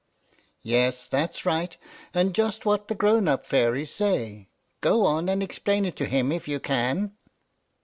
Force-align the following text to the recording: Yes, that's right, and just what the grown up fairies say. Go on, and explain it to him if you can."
Yes, 0.63 1.07
that's 1.07 1.45
right, 1.45 1.77
and 2.11 2.33
just 2.33 2.65
what 2.65 2.87
the 2.87 2.95
grown 2.95 3.27
up 3.27 3.45
fairies 3.45 3.93
say. 3.93 4.49
Go 4.79 5.05
on, 5.05 5.29
and 5.29 5.43
explain 5.43 5.85
it 5.85 5.95
to 5.97 6.05
him 6.07 6.31
if 6.31 6.47
you 6.47 6.59
can." 6.59 7.15